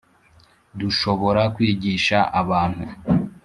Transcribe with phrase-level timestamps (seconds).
[0.79, 2.85] dushobora kwigisha abantu